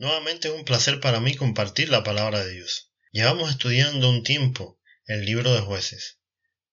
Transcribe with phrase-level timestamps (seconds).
[0.00, 2.90] Nuevamente es un placer para mí compartir la palabra de Dios.
[3.12, 6.20] Llevamos estudiando un tiempo el libro de jueces.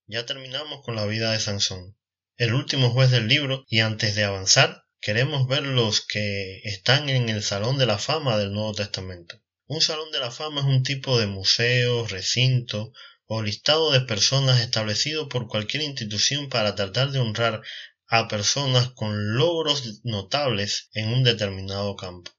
[0.05, 1.97] Ya terminamos con la vida de Sansón,
[2.37, 7.27] el último juez del libro, y antes de avanzar, queremos ver los que están en
[7.27, 9.43] el Salón de la Fama del Nuevo Testamento.
[9.65, 12.93] Un Salón de la Fama es un tipo de museo, recinto
[13.25, 17.61] o listado de personas establecido por cualquier institución para tratar de honrar
[18.07, 22.31] a personas con logros notables en un determinado campo.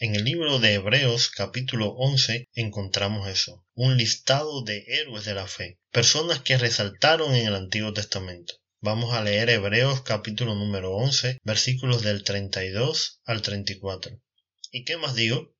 [0.00, 5.48] En el libro de Hebreos capítulo 11 encontramos eso, un listado de héroes de la
[5.48, 8.54] fe, personas que resaltaron en el Antiguo Testamento.
[8.80, 14.22] Vamos a leer Hebreos capítulo número 11 versículos del 32 al 34.
[14.70, 15.52] ¿Y qué más digo?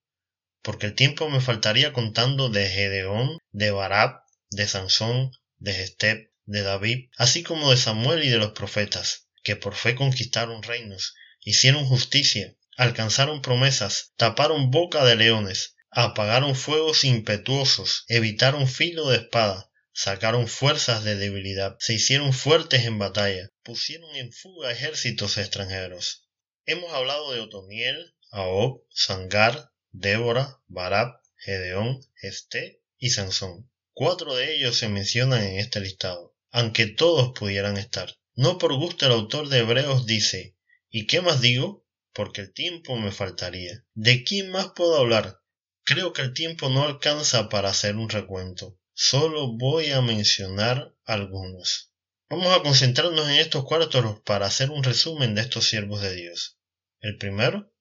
[0.63, 6.63] Porque el tiempo me faltaría contando de Gedeón, de Barab, de Sansón, de Gestep, de
[6.63, 11.87] David, así como de Samuel y de los profetas, que por fe conquistaron reinos, hicieron
[11.87, 20.47] justicia, alcanzaron promesas, taparon boca de leones, apagaron fuegos impetuosos, evitaron filo de espada, sacaron
[20.47, 26.29] fuerzas de debilidad, se hicieron fuertes en batalla, pusieron en fuga ejércitos extranjeros.
[26.67, 33.69] Hemos hablado de Otoniel, Aob, Sangar, Débora, Barab, Gedeón, Esté y Sansón.
[33.93, 38.15] Cuatro de ellos se mencionan en este listado, aunque todos pudieran estar.
[38.37, 40.55] No por gusto el autor de Hebreos dice,
[40.91, 41.85] ¿y qué más digo?
[42.19, 43.85] Porque el tiempo me faltaría.
[43.95, 45.39] ¿De quién más puedo hablar?
[45.85, 48.77] Creo que el tiempo no alcanza para hacer un recuento.
[48.93, 51.93] Solo voy a mencionar algunos.
[52.29, 56.59] Vamos a concentrarnos en estos cuartos para hacer un resumen de estos siervos de Dios.
[56.99, 57.73] El primero,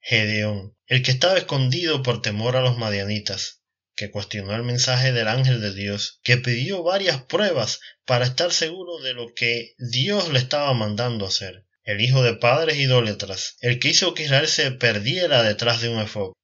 [0.00, 3.62] Gedeón, el que estaba escondido por temor a los madianitas,
[3.96, 8.98] que cuestionó el mensaje del ángel de Dios, que pidió varias pruebas para estar seguro
[8.98, 13.88] de lo que Dios le estaba mandando hacer el hijo de padres idólatras, el que
[13.88, 16.34] hizo que Israel se perdiera detrás de un efod.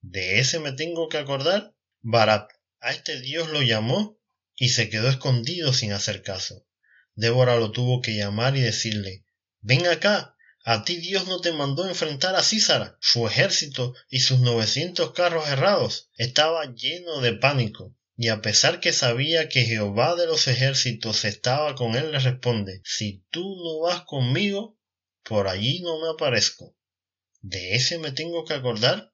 [0.00, 1.74] ¿De ese me tengo que acordar?
[2.00, 2.48] Barat,
[2.80, 4.18] a este Dios lo llamó
[4.56, 6.66] y se quedó escondido sin hacer caso.
[7.14, 9.26] Débora lo tuvo que llamar y decirle,
[9.60, 12.96] ven acá, a ti Dios no te mandó enfrentar a Císara.
[12.98, 17.94] Su ejército y sus novecientos carros errados estaba lleno de pánico.
[18.16, 22.80] Y a pesar que sabía que Jehová de los ejércitos estaba con él, le responde,
[22.86, 24.78] si tú no vas conmigo,
[25.24, 26.76] por allí no me aparezco.
[27.40, 29.12] ¿De ese me tengo que acordar?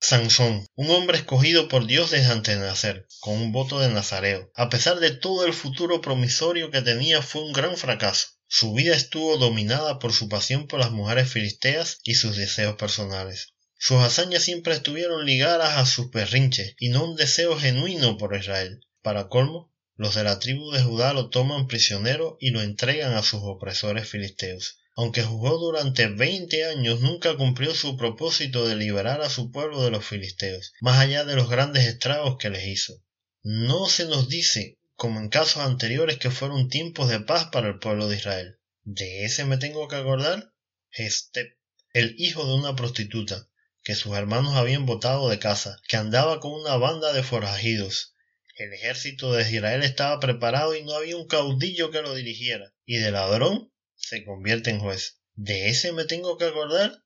[0.00, 4.50] Sansón, un hombre escogido por Dios desde antes de nacer, con un voto de nazareo.
[4.54, 8.28] A pesar de todo el futuro promisorio que tenía, fue un gran fracaso.
[8.46, 13.54] Su vida estuvo dominada por su pasión por las mujeres filisteas y sus deseos personales.
[13.78, 18.80] Sus hazañas siempre estuvieron ligadas a sus perrinches y no un deseo genuino por Israel.
[19.02, 23.22] Para colmo, los de la tribu de Judá lo toman prisionero y lo entregan a
[23.22, 24.78] sus opresores filisteos.
[24.96, 29.90] Aunque jugó durante veinte años, nunca cumplió su propósito de liberar a su pueblo de
[29.90, 33.02] los filisteos, más allá de los grandes estragos que les hizo.
[33.42, 37.80] No se nos dice, como en casos anteriores, que fueron tiempos de paz para el
[37.80, 38.58] pueblo de Israel.
[38.84, 40.52] ¿De ese me tengo que acordar?
[40.92, 41.58] Estep,
[41.92, 43.48] el hijo de una prostituta,
[43.82, 48.14] que sus hermanos habían botado de casa, que andaba con una banda de forajidos.
[48.56, 52.72] El ejército de Israel estaba preparado y no había un caudillo que lo dirigiera.
[52.86, 55.20] Y de ladrón se convierte en juez.
[55.34, 57.02] ¿De ese me tengo que acordar?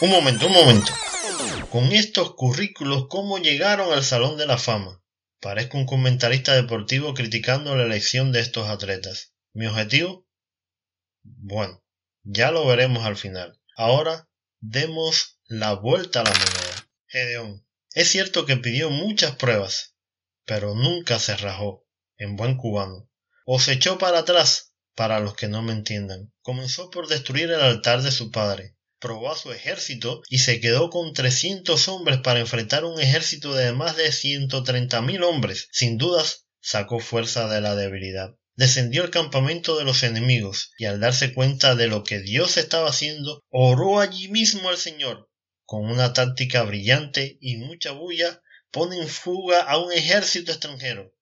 [0.00, 0.92] Un momento, un momento.
[1.70, 5.02] Con estos currículos, ¿cómo llegaron al Salón de la Fama?
[5.40, 9.34] Parezco un comentarista deportivo criticando la elección de estos atletas.
[9.52, 10.26] ¿Mi objetivo?
[11.22, 11.84] Bueno,
[12.22, 13.60] ya lo veremos al final.
[13.76, 14.28] Ahora
[14.60, 16.88] demos la vuelta a la moneda.
[17.06, 17.66] Gedeón.
[17.92, 19.96] Es cierto que pidió muchas pruebas,
[20.44, 21.86] pero nunca se rajó,
[22.16, 23.08] en buen cubano.
[23.44, 26.32] O se echó para atrás para los que no me entiendan.
[26.42, 30.90] Comenzó por destruir el altar de su padre, probó a su ejército y se quedó
[30.90, 35.68] con trescientos hombres para enfrentar un ejército de más de ciento treinta mil hombres.
[35.70, 38.34] Sin dudas, sacó fuerza de la debilidad.
[38.56, 42.88] Descendió al campamento de los enemigos y al darse cuenta de lo que Dios estaba
[42.88, 45.28] haciendo, oró allí mismo al Señor.
[45.66, 48.40] Con una táctica brillante y mucha bulla,
[48.70, 51.12] pone en fuga a un ejército extranjero,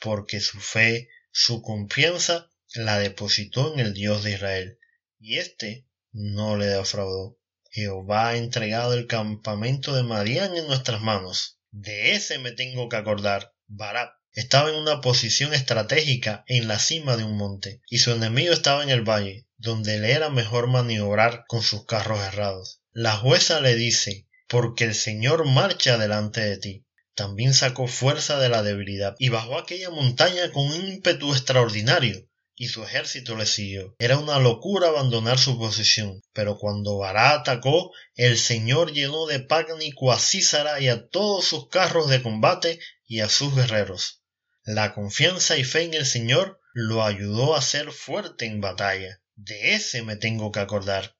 [0.00, 4.78] porque su fe, su confianza la depositó en el Dios de Israel,
[5.18, 7.38] y éste no le defraudó.
[7.70, 11.58] Jehová ha entregado el campamento de Madián en nuestras manos.
[11.70, 13.54] De ese me tengo que acordar.
[13.66, 18.52] Barak estaba en una posición estratégica en la cima de un monte, y su enemigo
[18.52, 22.80] estaba en el valle, donde le era mejor maniobrar con sus carros errados.
[22.92, 26.86] La jueza le dice porque el Señor marcha delante de ti.
[27.14, 32.68] También sacó fuerza de la debilidad y bajó aquella montaña con un ímpetu extraordinario, y
[32.68, 33.94] su ejército le siguió.
[33.98, 40.12] Era una locura abandonar su posición, pero cuando Bará atacó, el Señor llenó de pánico
[40.12, 44.22] a Císara y a todos sus carros de combate y a sus guerreros.
[44.64, 49.20] La confianza y fe en el Señor lo ayudó a ser fuerte en batalla.
[49.34, 51.16] De ese me tengo que acordar.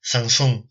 [0.00, 0.68] Sansón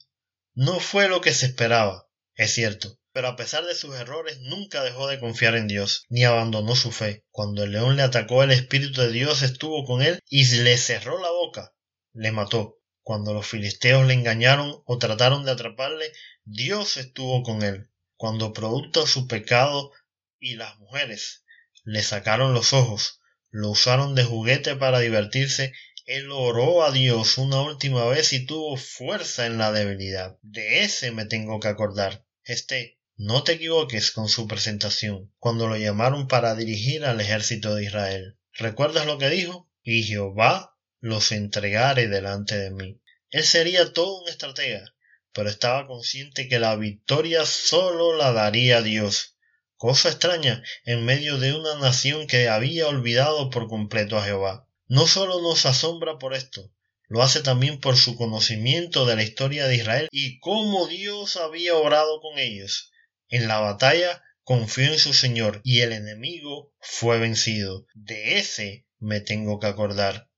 [0.53, 4.83] no fue lo que se esperaba, es cierto, pero a pesar de sus errores nunca
[4.83, 7.23] dejó de confiar en Dios, ni abandonó su fe.
[7.31, 11.17] Cuando el león le atacó, el Espíritu de Dios estuvo con él y le cerró
[11.21, 11.73] la boca,
[12.11, 12.77] le mató.
[13.03, 16.11] Cuando los filisteos le engañaron o trataron de atraparle,
[16.43, 17.89] Dios estuvo con él.
[18.17, 19.93] Cuando producto de su pecado
[20.37, 21.45] y las mujeres
[21.85, 25.71] le sacaron los ojos, lo usaron de juguete para divertirse,
[26.05, 30.37] él oró a Dios una última vez y tuvo fuerza en la debilidad.
[30.41, 32.25] De ese me tengo que acordar.
[32.43, 37.85] Este, no te equivoques con su presentación, cuando lo llamaron para dirigir al ejército de
[37.85, 38.37] Israel.
[38.53, 39.69] ¿Recuerdas lo que dijo?
[39.83, 43.01] Y Jehová los entregare delante de mí.
[43.29, 44.93] Él sería todo un estratega,
[45.33, 49.35] pero estaba consciente que la victoria sólo la daría Dios
[49.77, 54.67] cosa extraña en medio de una nación que había olvidado por completo a Jehová.
[54.87, 56.71] No solo nos asombra por esto,
[57.07, 61.75] lo hace también por su conocimiento de la historia de Israel y cómo Dios había
[61.75, 62.91] orado con ellos.
[63.29, 67.87] En la batalla confió en su Señor y el enemigo fue vencido.
[67.95, 70.29] De ese me tengo que acordar.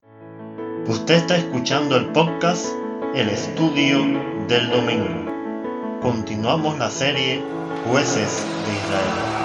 [0.87, 2.65] Usted está escuchando el podcast
[3.13, 3.99] El Estudio
[4.47, 5.99] del Domingo.
[6.01, 7.41] Continuamos la serie
[7.85, 9.37] Jueces de Israel.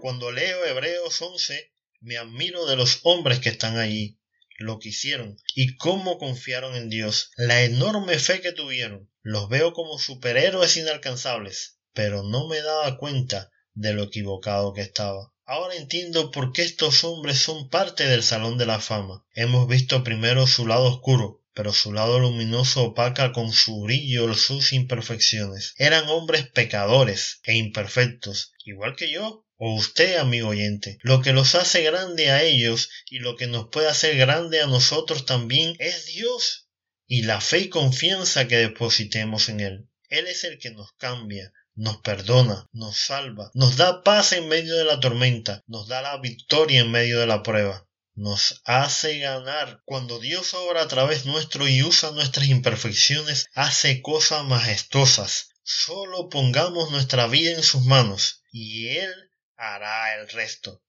[0.00, 4.20] Cuando leo Hebreos 11, me admiro de los hombres que están allí,
[4.58, 9.10] lo que hicieron y cómo confiaron en Dios, la enorme fe que tuvieron.
[9.22, 15.32] Los veo como superhéroes inalcanzables, pero no me daba cuenta de lo equivocado que estaba.
[15.44, 19.24] Ahora entiendo por qué estos hombres son parte del Salón de la Fama.
[19.34, 24.72] Hemos visto primero su lado oscuro, pero su lado luminoso opaca con su brillo sus
[24.72, 25.74] imperfecciones.
[25.76, 30.98] Eran hombres pecadores e imperfectos, igual que yo, o usted, amigo oyente.
[31.02, 34.66] Lo que los hace grande a ellos y lo que nos puede hacer grande a
[34.66, 36.66] nosotros también es Dios
[37.06, 39.88] y la fe y confianza que depositemos en Él.
[40.08, 44.74] Él es el que nos cambia, nos perdona, nos salva, nos da paz en medio
[44.76, 49.80] de la tormenta, nos da la victoria en medio de la prueba nos hace ganar.
[49.84, 55.50] Cuando Dios obra a través nuestro y usa nuestras imperfecciones, hace cosas majestuosas.
[55.62, 59.31] Solo pongamos nuestra vida en sus manos y Él
[59.62, 60.82] hará el resto.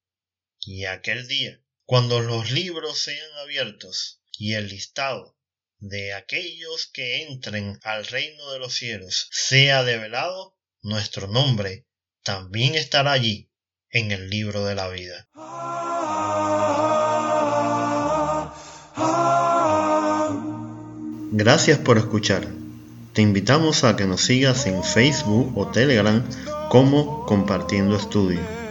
[0.59, 5.37] Y aquel día, cuando los libros sean abiertos y el listado
[5.77, 11.85] de aquellos que entren al reino de los cielos sea develado, nuestro nombre
[12.23, 13.51] también estará allí
[13.91, 15.29] en el libro de la vida.
[21.31, 22.47] Gracias por escuchar.
[23.13, 26.27] Te invitamos a que nos sigas en Facebook o Telegram
[26.69, 28.62] como Compartiendo Estudio.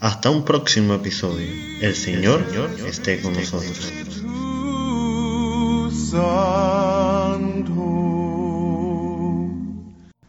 [0.00, 1.46] Hasta un próximo episodio.
[1.80, 2.44] El Señor
[2.86, 3.92] esté con nosotros.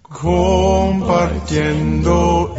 [0.04, 2.54] Compartiendo